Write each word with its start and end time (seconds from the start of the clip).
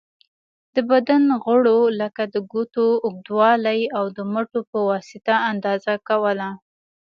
د 0.75 0.77
بدن 0.91 1.23
غړیو 1.43 1.81
لکه 2.01 2.23
د 2.33 2.35
ګوتو 2.51 2.85
اوږوالی، 3.05 3.81
او 3.97 4.05
د 4.17 4.19
مټو 4.31 4.59
په 4.71 4.77
واسطه 4.89 5.35
اندازه 5.51 5.93
کوله. 6.07 6.49